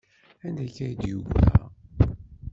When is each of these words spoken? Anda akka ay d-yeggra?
Anda 0.47 0.63
akka 0.67 0.81
ay 0.85 0.93
d-yeggra? 0.99 1.53